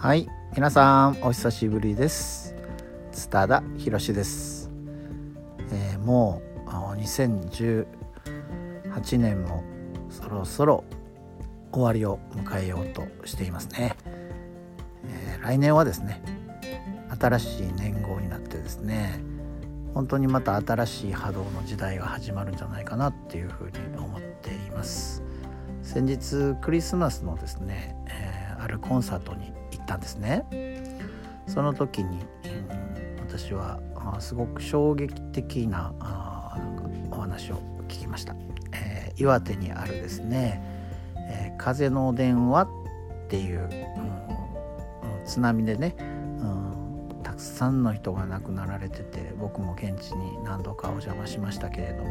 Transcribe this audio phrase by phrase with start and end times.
[0.00, 2.54] はい皆さんお久しぶりです。
[3.10, 4.70] 津田ひろしです、
[5.72, 7.84] えー、もう2018
[9.18, 9.64] 年も
[10.08, 10.84] そろそろ
[11.72, 13.96] 終わりを迎えようとしていますね、
[15.04, 16.22] えー、来年はですね
[17.18, 19.20] 新しい年号になってですね
[19.94, 25.24] 本当にまた新しい波動の時代が始まるんじゃないかなっていうふうに思っています。
[25.82, 30.44] 先日クリスマスのですね、えー、あるコンサートに行ったんですね
[31.46, 33.80] その時に、うん、私は
[34.20, 35.92] すごく衝撃的な
[37.10, 37.56] お話を
[37.88, 38.34] 聞きました、
[38.72, 40.62] えー、岩手にあるですね、
[41.16, 42.68] えー、風の電話っ
[43.28, 52.04] ていう、うん、津波でね、うん、たくさんの人が亡くなられてて僕も現地に何度かお邪魔しましたけれど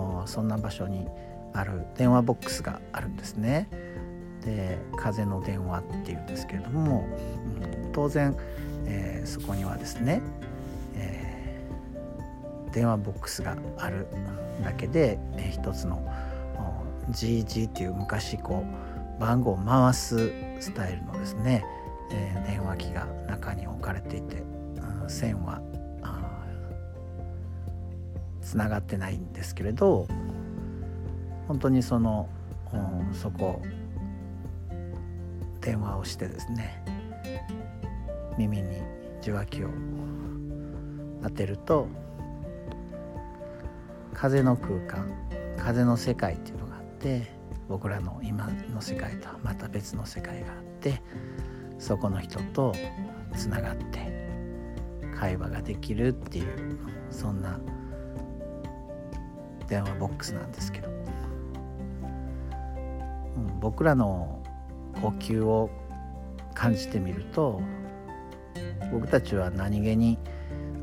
[0.00, 1.06] もそんな場所に
[1.52, 3.68] ある電話ボックスがあるんですね。
[4.46, 7.04] で「風の電話」っていうんですけれども、
[7.84, 8.34] うん、当然、
[8.86, 10.22] えー、そこにはですね、
[10.94, 14.06] えー、電話ボックスがある
[14.64, 16.02] だけで、えー、一つの
[17.10, 18.64] GG っていう昔こ
[19.18, 21.64] う番号を回すスタイルのですね、
[22.10, 24.42] えー、電話機が中に置かれていて、
[25.02, 25.60] うん、線は
[28.46, 30.06] つながってないんですけれど
[31.48, 32.28] 本当にその、
[32.72, 33.60] うん、そこ
[35.66, 36.80] 電話をしてですね
[38.38, 38.68] 耳に
[39.20, 39.68] 受話器を
[41.24, 41.88] 当てると
[44.14, 45.12] 風の空間
[45.58, 47.26] 風の世界っていうのがあって
[47.68, 51.02] 僕らの今の世界とはまた別の世界があって
[51.80, 52.72] そこの人と
[53.34, 54.30] つながって
[55.18, 56.78] 会話ができるっていう
[57.10, 57.58] そんな
[59.66, 60.90] 電話ボックスなんですけど、
[63.36, 64.45] うん、僕らの
[65.00, 65.70] 呼吸を
[66.54, 67.60] 感じてみると
[68.92, 70.18] 僕たちは何気に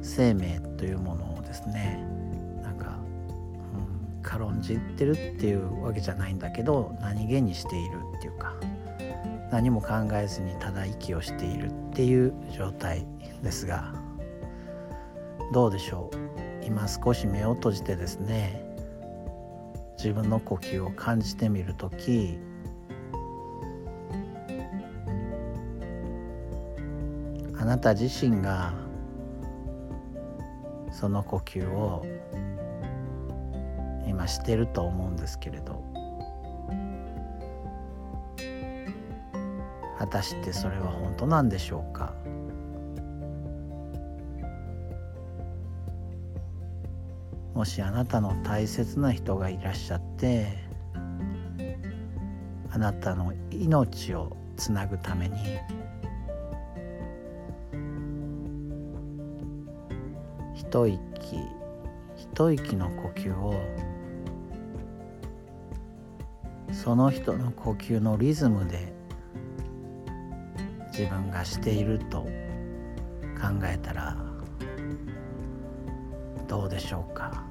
[0.01, 2.05] 生命というものをですね
[2.61, 2.97] なんか、
[3.73, 8.53] うん、軽んじってるっていうわけじゃないんだけど何気にしているっていうか
[9.51, 13.05] 何も考えずにただ息をしているっていう状態
[13.41, 13.93] ですが
[15.53, 16.65] どうでしょう？
[16.65, 18.65] 今少し目を閉じてですね
[19.97, 22.39] 自分の呼吸を感じてみる時
[27.57, 28.73] あなた自身が
[30.91, 32.05] その呼吸を
[34.07, 35.83] 今してると思うんですけれど。
[40.03, 42.13] 果たしてそれは本当なんでしょうか。
[47.53, 50.57] もしあなたの大切な人がいらっしゃって
[52.71, 55.37] あなたの命をつなぐために
[60.73, 60.99] 一息
[62.15, 63.53] 一息の呼吸を
[66.71, 68.91] その人の呼吸のリズムで
[70.87, 72.27] 自分がしていると考
[73.65, 74.17] えたら
[76.47, 77.43] どうでしょうか。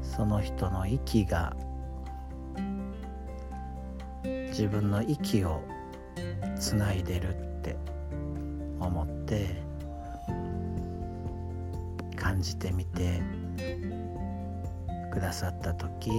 [0.00, 1.56] その人の息が
[4.22, 5.60] 自分の息を
[6.56, 7.76] つないでるって
[8.78, 9.63] 思って
[12.34, 13.22] 感じてみて
[15.12, 16.10] くださった時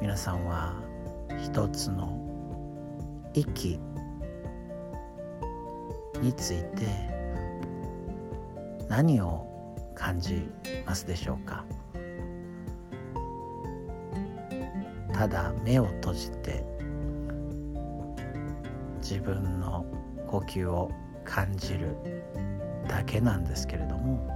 [0.00, 0.72] 皆さんは
[1.44, 2.18] 一つの
[3.34, 3.78] 息
[6.22, 6.86] について
[8.88, 9.46] 何を
[9.94, 10.48] 感じ
[10.86, 11.62] ますでしょうか？
[15.12, 16.64] ただ目を閉じて
[19.02, 19.84] 自分の
[20.26, 20.90] 呼吸を
[21.26, 21.94] 感じる
[22.92, 24.28] だけなんですけれども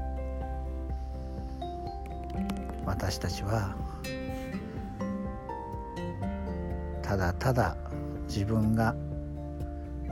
[2.86, 3.76] 私たちは
[7.02, 7.76] ただただ
[8.26, 8.94] 自分が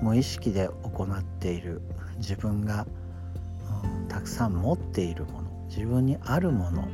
[0.02, 1.80] 無意識で行っている
[2.18, 2.86] 自分が、
[3.82, 6.86] うん、たくさん持っているもの自分にあるもの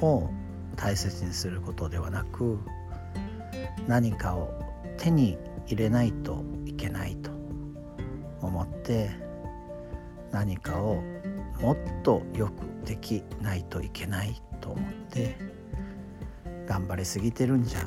[0.00, 0.28] を
[0.74, 2.58] 大切にすることではなく
[3.86, 4.52] 何かを
[4.96, 7.30] 手に入れないといけないと
[8.40, 9.27] 思って
[10.32, 11.02] 何かを
[11.60, 15.36] もっとよくできないといけないと思って
[16.66, 17.84] 頑張りすぎてるんじゃ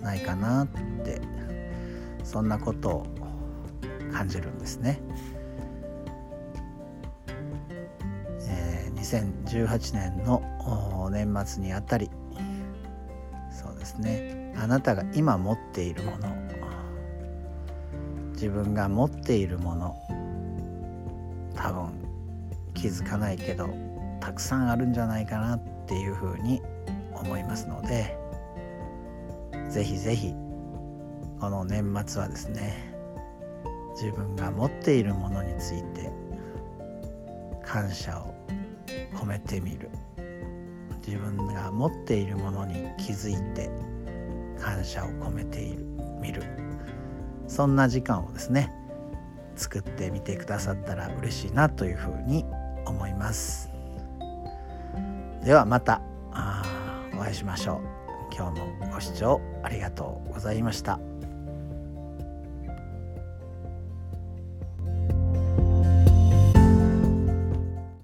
[0.00, 0.66] ないかなっ
[1.04, 1.20] て
[2.24, 3.06] そんなことを
[4.12, 5.00] 感じるんですね。
[8.48, 12.10] えー、2018年の年末にあたり
[13.50, 16.34] そうですねあなたが今持っているもの
[18.32, 19.96] 自分が持っているもの
[21.62, 21.92] 多分
[22.74, 23.68] 気づかないけど
[24.20, 26.60] たくさんあるんじゃないかなっていうふうに
[27.14, 28.18] 思いますので
[29.70, 30.34] ぜひぜひ
[31.38, 32.92] この年末はですね
[33.94, 36.10] 自分が持っているものについて
[37.64, 38.34] 感謝を
[39.14, 39.88] 込めてみる。
[41.06, 43.70] 自分が持っているものに気づいて
[44.58, 45.84] 感謝を込めている。
[46.20, 46.42] 見る。
[47.48, 48.72] そんな時間をですね
[49.56, 52.44] 作ってみてくださったら嬉しいなというふうに
[52.86, 53.70] 思います
[55.44, 56.00] ではまた
[57.14, 58.02] お会いしましょう
[58.34, 61.11] 今日もご視聴ありがとうございました。